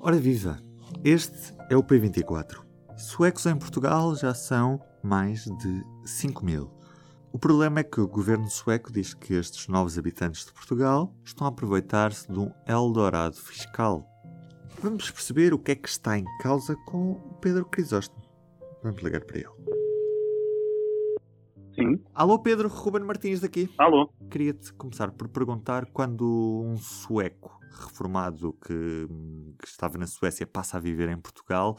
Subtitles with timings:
[0.00, 0.62] Ora viva!
[1.02, 2.60] Este é o P24.
[2.96, 6.70] Suecos em Portugal já são mais de 5 mil.
[7.32, 11.48] O problema é que o governo sueco diz que estes novos habitantes de Portugal estão
[11.48, 14.06] a aproveitar-se de um Eldorado fiscal.
[14.80, 18.22] Vamos perceber o que é que está em causa com o Pedro Crisóstomo.
[18.84, 19.77] Vamos ligar para ele.
[21.88, 22.04] Sim.
[22.14, 23.68] Alô Pedro, Ruben Martins daqui.
[23.78, 24.10] Alô?
[24.30, 29.06] Queria-te começar por perguntar quando um sueco reformado que,
[29.58, 31.76] que estava na Suécia passa a viver em Portugal,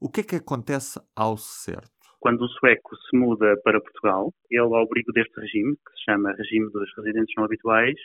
[0.00, 1.90] o que é que acontece ao certo?
[2.20, 6.32] Quando o sueco se muda para Portugal, ele, ao abrigo deste regime, que se chama
[6.32, 7.96] Regime dos Residentes Não Habituais,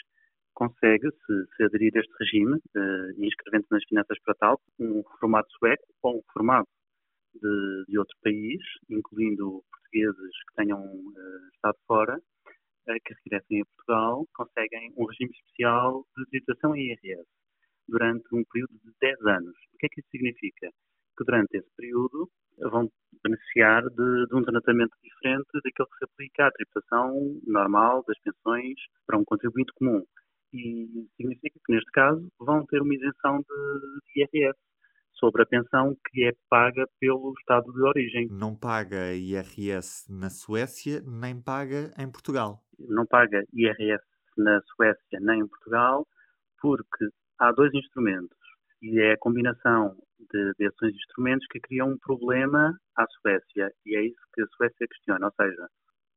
[0.53, 5.47] consegue, se, se aderir a este regime, uh, inscrevendo nas finanças para tal, um reformado
[5.58, 6.67] sueco ou um reformado
[7.33, 13.65] de, de outro país, incluindo portugueses que tenham uh, estado fora, uh, que regressem a
[13.65, 17.27] Portugal, conseguem um regime especial de tributação em IRS
[17.88, 19.55] durante um período de 10 anos.
[19.73, 20.69] O que é que isso significa?
[21.17, 22.29] Que durante esse período
[22.59, 22.89] vão
[23.23, 28.75] beneficiar de, de, um tratamento diferente daquele que se aplica à tributação normal das pensões
[29.05, 30.03] para um contribuinte comum.
[30.53, 34.59] E significa que, neste caso, vão ter uma isenção de, de IRS
[35.23, 38.27] sobre a pensão que é paga pelo Estado de origem.
[38.29, 42.59] Não paga IRS na Suécia, nem paga em Portugal.
[42.77, 44.03] Não paga IRS
[44.38, 46.05] na Suécia nem em Portugal,
[46.61, 47.07] porque
[47.39, 48.38] há dois instrumentos
[48.81, 54.05] e é a combinação de, desses instrumentos que cria um problema à Suécia e é
[54.05, 55.69] isso que a Suécia questiona, ou seja,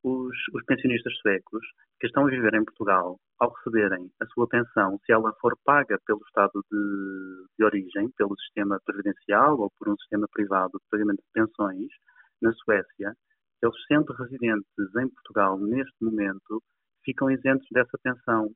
[0.06, 1.66] os, os, pensionistas suecos
[1.98, 5.98] que estão a viver em Portugal, ao receberem a sua pensão, se ela for paga
[6.06, 11.18] pelo Estado de, de origem, pelo sistema previdencial ou por um sistema privado de pagamento
[11.18, 11.88] de pensões,
[12.40, 13.14] na Suécia,
[13.60, 16.62] eles sendo residentes em Portugal neste momento,
[17.04, 18.48] ficam isentos dessa pensão,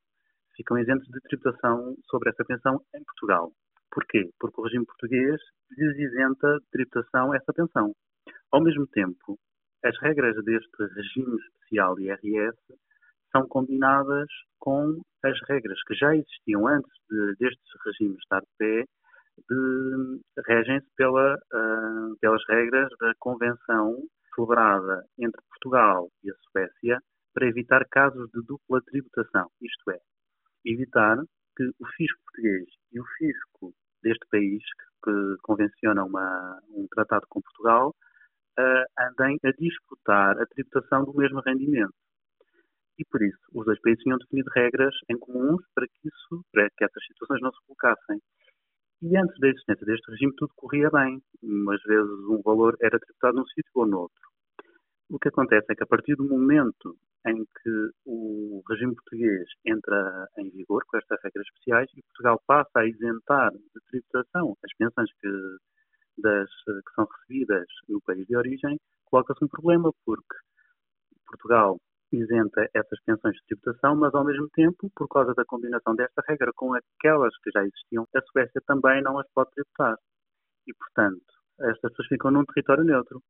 [0.55, 3.51] ficam isentos de tributação sobre essa pensão em Portugal.
[3.91, 4.29] Porquê?
[4.39, 5.41] Porque o regime português
[5.77, 7.91] lhes isenta de tributação essa pensão.
[8.51, 9.37] Ao mesmo tempo,
[9.83, 12.57] as regras deste regime especial IRS
[13.31, 14.27] são combinadas
[14.59, 18.85] com as regras que já existiam antes de, deste regime estar de pé,
[20.47, 23.97] regem-se pela, uh, pelas regras da Convenção
[24.35, 26.99] celebrada entre Portugal e a Suécia
[27.33, 29.99] para evitar casos de dupla tributação, isto é,
[30.65, 31.17] evitar
[31.55, 37.25] que o fisco português e o fisco deste país, que, que convenciona uma, um tratado
[37.29, 37.95] com Portugal,
[38.99, 41.93] andem a disputar a tributação do mesmo rendimento.
[42.99, 46.69] E por isso, os dois países tinham definido regras em comuns para que, isso, para
[46.69, 48.19] que essas situações não se colocassem.
[49.01, 51.19] E antes da existência deste regime, tudo corria bem.
[51.41, 54.29] Umas vezes um valor era tributado num sítio ou noutro.
[55.09, 56.95] O que acontece é que a partir do momento
[57.25, 62.79] em que o regime português entra em vigor com estas regras especiais e Portugal passa
[62.79, 65.27] a isentar de tributação as pensões que
[66.17, 70.35] das, que são recebidas no país de origem, coloca-se um problema, porque
[71.27, 71.77] Portugal
[72.11, 76.51] isenta essas pensões de tributação, mas ao mesmo tempo, por causa da combinação desta regra
[76.53, 79.95] com aquelas que já existiam, a Suécia também não as pode tributar.
[80.67, 81.23] E, portanto,
[81.61, 83.21] estas pessoas ficam num território neutro.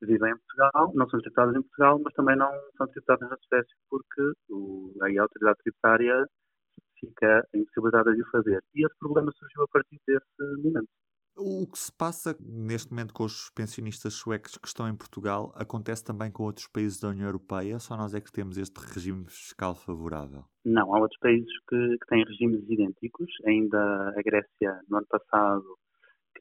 [0.00, 3.76] Vivem em Portugal, não são tributadas em Portugal, mas também não são tributadas na Suécia,
[3.90, 6.26] porque o, a autoridade tributária
[7.00, 8.62] fica em possibilidade de o fazer.
[8.74, 10.88] E esse problema surgiu a partir desse momento.
[11.40, 16.04] O que se passa neste momento com os pensionistas suecos que estão em Portugal acontece
[16.04, 17.78] também com outros países da União Europeia?
[17.78, 20.44] Só nós é que temos este regime fiscal favorável?
[20.64, 23.30] Não, há outros países que, que têm regimes idênticos.
[23.46, 23.78] Ainda
[24.18, 25.78] a Grécia, no ano passado,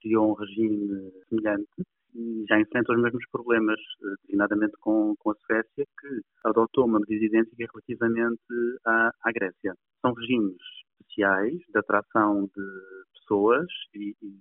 [0.01, 1.83] criou um regime semelhante
[2.15, 6.99] e já enfrenta os mesmos problemas, eh, designadamente com, com a Suécia, que adotou uma
[6.99, 8.41] medida idêntica relativamente
[8.83, 9.75] à, à Grécia.
[10.01, 10.57] São regimes
[10.97, 12.65] especiais de atração de
[13.13, 14.39] pessoas e, e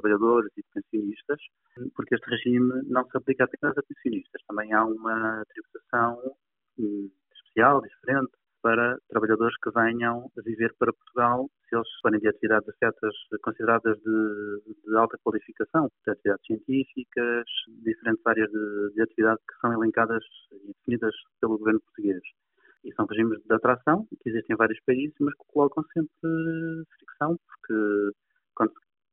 [0.00, 1.40] trabalhadores e pensionistas,
[1.94, 6.36] porque este regime não se aplica apenas a pensionistas, também há uma tributação
[6.78, 12.28] hum, especial, diferente, para trabalhadores que venham a viver para Portugal, se eles forem de
[12.28, 17.44] atividades afetas consideradas de, de, alta qualificação, de atividades científicas,
[17.82, 22.20] diferentes áreas de, de atividade que são elencadas e definidas pelo governo português.
[22.84, 27.38] E são regimes de atração que existem em vários países, mas que colocam sempre fricção,
[27.46, 28.12] porque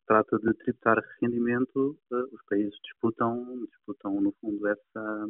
[0.07, 5.27] trata de tributar rendimento, eh, os países disputam, disputam no fundo essa,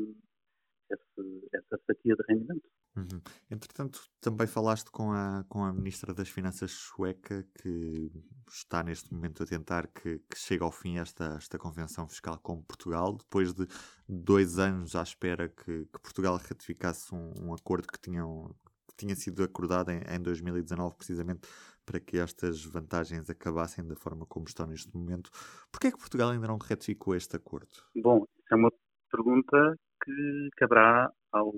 [0.90, 2.70] essa, essa fatia de rendimento.
[2.96, 3.22] Uhum.
[3.52, 8.12] Entretanto, também falaste com a, com a Ministra das Finanças sueca que
[8.50, 12.62] está neste momento a tentar que, que chegue ao fim esta, esta convenção fiscal com
[12.64, 13.68] Portugal, depois de
[14.08, 18.56] dois anos à espera que, que Portugal ratificasse um, um acordo que tinham
[18.98, 21.48] tinha sido acordada em, em 2019 precisamente
[21.88, 25.32] para que estas vantagens acabassem da forma como estão neste momento.
[25.72, 27.72] Por que é que Portugal ainda não retificou este acordo?
[27.96, 28.72] Bom, é uma
[29.10, 31.54] pergunta que caberá ao,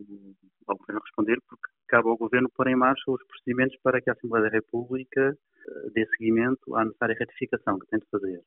[0.67, 4.13] ao Governo responder, porque cabe ao Governo pôr em marcha os procedimentos para que a
[4.13, 8.41] Assembleia da República uh, dê seguimento à necessária retificação que tem de fazer.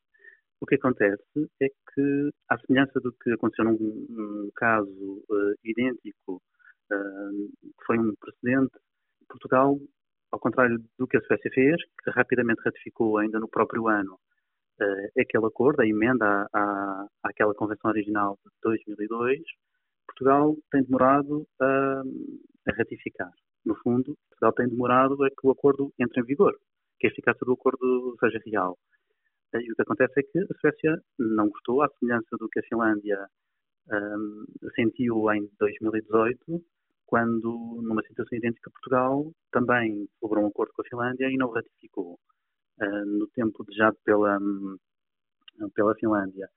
[0.61, 6.41] O que acontece é que, à semelhança do que aconteceu num, num caso uh, idêntico,
[6.91, 8.71] uh, que foi um precedente,
[9.27, 9.77] Portugal,
[10.43, 14.19] contrário do que a Suécia fez, que rapidamente ratificou ainda no próprio ano
[14.81, 19.39] uh, aquele acordo, a emenda à, àquela convenção original de 2002,
[20.05, 22.01] Portugal tem demorado a,
[22.67, 23.31] a ratificar.
[23.65, 26.53] No fundo, Portugal tem demorado a que o acordo entre em vigor,
[26.99, 28.77] que a eficácia do acordo seja real.
[29.53, 32.63] E o que acontece é que a Suécia não gostou, à semelhança do que a
[32.63, 33.17] Finlândia
[33.91, 34.45] um,
[34.75, 36.61] sentiu em 2018,
[37.05, 41.49] quando, numa situação idêntica a Portugal, também celebrou um acordo com a Finlândia e não
[41.51, 42.19] ratificou,
[42.81, 44.77] uh, no tempo desejado pela, um,
[45.75, 46.49] pela Finlândia.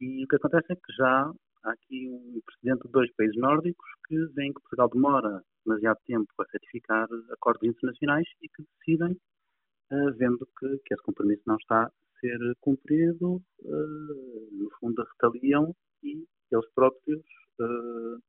[0.00, 1.32] E o que acontece é que já
[1.64, 6.28] há aqui um precedente de dois países nórdicos que veem que Portugal demora demasiado tempo
[6.38, 9.12] a ratificar acordos internacionais e que decidem,
[9.92, 16.26] uh, vendo que, que esse compromisso não está ser cumprido, uh, no fundo retaliam e
[16.50, 17.22] eles próprios
[17.60, 18.22] uh,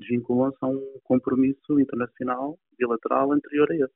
[0.00, 3.94] desvinculam-se a um compromisso internacional bilateral anterior a esse,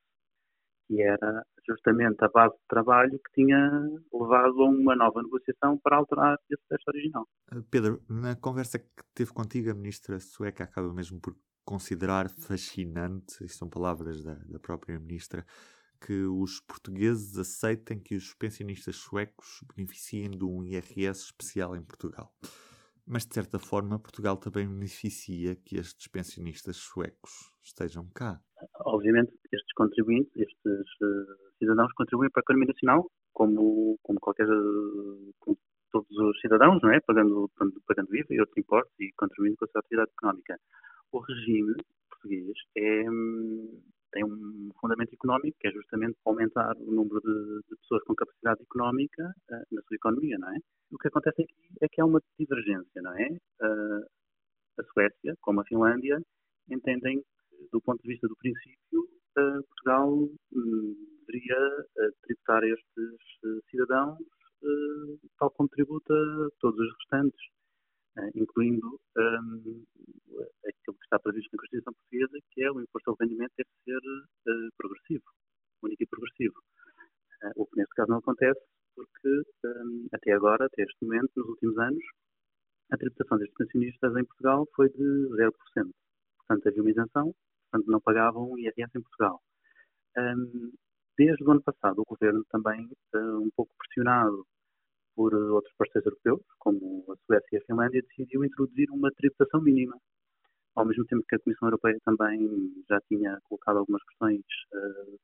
[0.86, 3.70] que era justamente a base de trabalho que tinha
[4.12, 7.26] levado a uma nova negociação para alterar esse texto original.
[7.52, 11.34] Eh, Pedro, na conversa que teve contigo, a ministra sueca acaba mesmo por
[11.64, 15.46] considerar fascinante, isto são palavras da, da própria ministra,
[16.04, 22.30] que os portugueses aceitem que os pensionistas suecos beneficiem de um IRS especial em Portugal.
[23.06, 28.40] Mas, de certa forma, Portugal também beneficia que estes pensionistas suecos estejam cá.
[28.86, 34.46] Obviamente, estes contribuintes, estes uh, cidadãos contribuem para a economia nacional, como, como qualquer,
[35.38, 35.58] como
[35.92, 37.00] todos os cidadãos, não é?
[37.00, 37.50] Pagando,
[37.86, 40.58] pagando IVA e outros impostos e contribuindo com a sua atividade económica.
[41.12, 41.74] O regime
[42.10, 43.80] português é, hum,
[44.12, 48.62] tem um fundamento económico, que é justamente aumentar o número de, de pessoas com capacidade
[48.62, 50.58] económica uh, na sua economia, não é?
[50.90, 53.28] O que acontece aqui é que há uma divergência, não é?
[53.62, 54.06] Uh,
[54.78, 56.20] a Suécia, como a Finlândia,
[56.70, 59.00] entendem que, do ponto de vista do princípio,
[59.38, 61.86] uh, Portugal um, deveria
[62.22, 64.18] tributar estes cidadãos
[65.38, 66.14] tal como tributa
[66.60, 67.40] todos os restantes,
[68.34, 69.84] incluindo um,
[70.66, 73.98] aquilo que está previsto na Constituição Portuguesa, que é o imposto ao rendimento deve ser
[73.98, 75.24] uh, progressivo,
[75.82, 76.54] único e progressivo.
[77.42, 78.60] Uh, o que neste caso não acontece,
[80.34, 82.04] agora, até este momento, nos últimos anos,
[82.92, 85.52] a tributação destes pensionistas em Portugal foi de 0%.
[86.38, 87.34] Portanto, havia uma isenção,
[87.70, 89.40] portanto, não pagavam IRS em Portugal.
[90.16, 90.72] Um,
[91.18, 94.46] desde o ano passado, o governo também, uh, um pouco pressionado
[95.16, 99.96] por outros parceiros europeus, como a Suécia e a Finlândia, decidiu introduzir uma tributação mínima
[100.74, 102.38] ao mesmo tempo que a Comissão Europeia também
[102.88, 104.40] já tinha colocado algumas questões,
[104.72, 105.18] uh,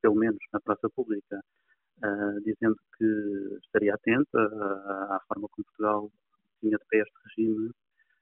[0.00, 1.40] pelo menos na praça pública,
[2.02, 4.38] uh, dizendo que estaria atenta
[5.10, 6.10] à forma como Portugal
[6.60, 7.70] tinha de pé este regime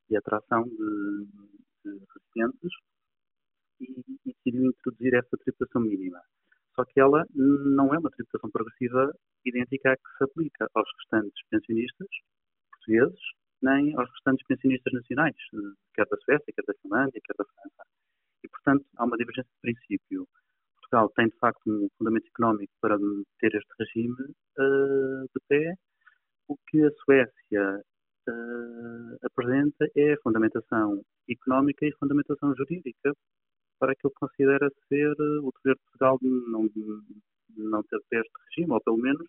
[0.08, 1.26] de atração de,
[1.84, 2.72] de residentes
[3.80, 3.84] e,
[4.24, 6.20] e decidiu introduzir essa tributação mínima.
[6.74, 9.12] Só que ela não é uma tributação progressiva
[9.44, 12.08] idêntica à que se aplica aos restantes pensionistas
[12.70, 13.20] portugueses
[13.62, 15.36] nem aos restantes pensionistas nacionais,
[15.94, 17.88] quer da Suécia, quer da Finlândia, quer da França.
[18.44, 20.28] E, portanto, há uma divergência de princípio.
[20.86, 22.96] Portugal tem, de facto, um fundamento económico para
[23.40, 24.16] ter este regime
[24.58, 25.74] uh, de pé.
[26.48, 27.82] O que a Suécia
[28.28, 33.12] uh, apresenta é fundamentação económica e fundamentação jurídica
[33.78, 38.32] para aquilo que considera ser o dever de Portugal de não, de não ter este
[38.48, 39.26] regime, ou pelo menos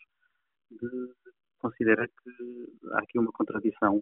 [0.72, 1.14] de,
[1.60, 4.00] considera que há aqui uma contradição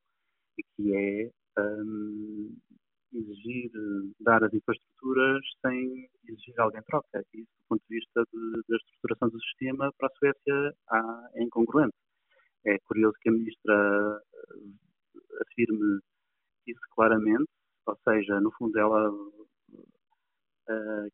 [0.76, 1.32] que é
[1.62, 2.35] um,
[3.18, 3.72] exigir
[4.20, 7.24] dar as infraestruturas sem exigir algo em troca.
[7.34, 8.24] Isso, do ponto de vista
[8.68, 11.96] da estruturação do sistema, para a Suécia há, é incongruente.
[12.66, 16.00] É curioso que a ministra eh, afirme
[16.68, 17.50] isso claramente,
[17.86, 19.46] ou seja, no fundo ela uh,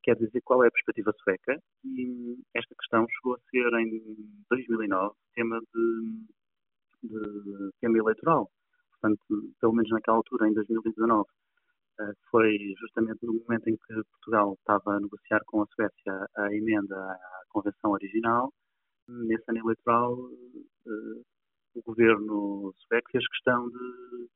[0.01, 4.01] quer dizer qual é a perspectiva sueca e esta questão chegou a ser em
[4.49, 6.27] 2009 tema de,
[7.03, 8.49] de tema eleitoral
[9.01, 11.50] portanto, pelo menos naquela altura, em 2019, eh,
[12.29, 16.95] foi justamente no momento em que Portugal estava a negociar com a Suécia a emenda
[16.95, 18.53] à Convenção original.
[19.07, 20.17] Nesse ano eleitoral,
[20.87, 21.21] eh,
[21.75, 24.29] o governo sueco fez questão de,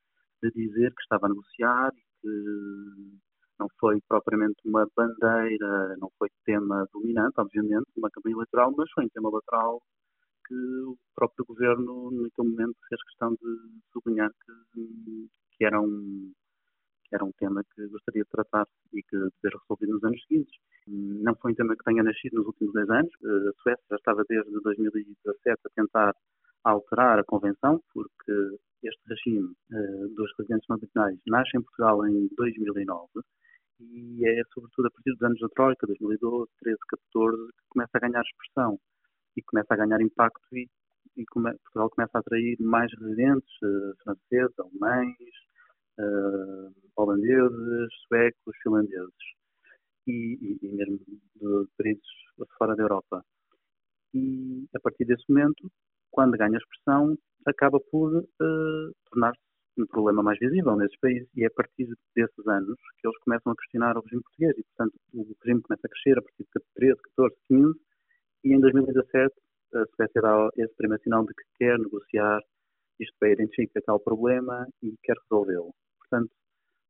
[0.43, 3.17] de dizer que estava a negociar e que
[3.60, 9.05] Não foi propriamente uma bandeira, não foi tema dominante, obviamente, numa campanha eleitoral, mas foi
[9.05, 9.81] um tema lateral
[10.48, 16.34] que o próprio governo, naquele momento, fez questão de sublinhar que, que, era, um,
[17.15, 20.53] era um tema que gostaria de tratar e que de ser resolvido nos anos seguintes.
[20.88, 23.12] Não foi um tema que tenha nascido nos últimos 10 anos.
[23.24, 26.13] A Suécia já estava desde 2017 a tentar
[26.63, 33.07] alterar a Convenção, porque este regime uh, dos residentes nacionais nasce em Portugal em 2009
[33.79, 36.77] e é sobretudo a partir dos anos da Troika, 2012, 13,
[37.12, 38.79] 14, que começa a ganhar expressão
[39.36, 40.67] e começa a ganhar impacto e,
[41.17, 45.15] e come, Portugal começa a atrair mais residentes uh, franceses, alemães,
[48.07, 49.13] suecos, finlandeses
[50.07, 51.00] e, e, e mesmo
[51.35, 52.03] de países
[52.57, 53.24] fora da Europa.
[54.13, 55.69] E a partir desse momento,
[56.12, 59.39] quando ganha expressão, acaba por uh, tornar-se
[59.77, 63.51] um problema mais visível nesses países e é a partir desses anos que eles começam
[63.51, 66.62] a questionar o regime português e, portanto, o regime começa a crescer a partir de
[66.75, 67.79] 13, 14, 15
[68.45, 69.35] e em 2017
[69.74, 72.39] a Suécia dá esse primeiro sinal de que quer negociar
[73.00, 75.74] isto para identificar tal problema e quer resolvê-lo.
[76.00, 76.31] Portanto,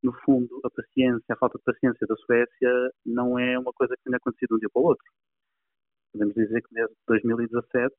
[0.05, 4.03] no fundo, a paciência, a falta de paciência da Suécia não é uma coisa que
[4.03, 5.05] tenha acontecido de um dia para o outro.
[6.13, 7.95] Podemos dizer que desde 2017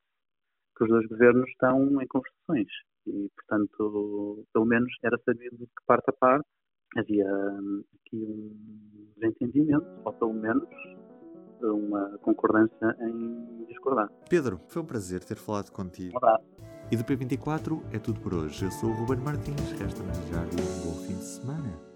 [0.77, 2.69] que os dois governos estão em conversações
[3.07, 6.47] e, portanto, pelo menos era sabido que parte a parte
[6.97, 10.69] havia hum, aqui um desentendimento, ou pelo menos
[11.63, 14.11] uma concordância em discordar.
[14.29, 16.17] Pedro, foi um prazer ter falado contigo.
[16.19, 16.45] Abraço.
[16.91, 18.65] E do P24 é tudo por hoje.
[18.65, 21.96] Eu sou o Ruben Martins, resta-me desejar um bom fim de semana.